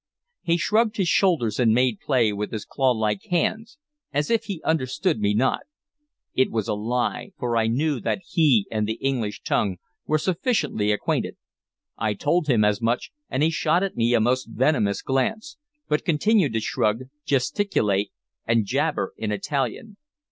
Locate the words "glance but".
15.03-16.03